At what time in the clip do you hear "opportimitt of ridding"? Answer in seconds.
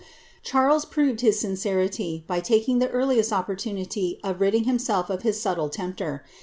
3.29-4.63